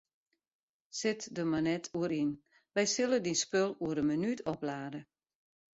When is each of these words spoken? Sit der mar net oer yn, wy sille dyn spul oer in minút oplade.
Sit 0.99 1.25
der 1.37 1.45
mar 1.51 1.63
net 1.67 1.85
oer 1.97 2.11
yn, 2.21 2.31
wy 2.73 2.83
sille 2.93 3.17
dyn 3.21 3.39
spul 3.43 3.71
oer 3.83 3.97
in 4.01 4.09
minút 4.11 4.39
oplade. 4.53 4.99